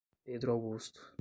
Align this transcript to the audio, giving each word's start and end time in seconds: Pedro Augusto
Pedro 0.25 0.53
Augusto 0.53 0.99